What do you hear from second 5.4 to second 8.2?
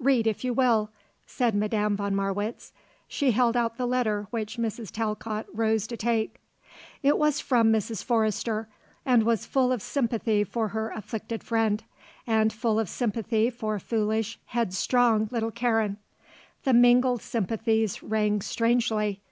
rose to take. It was from Mrs.